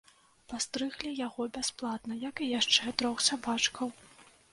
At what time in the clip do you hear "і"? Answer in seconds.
2.45-2.47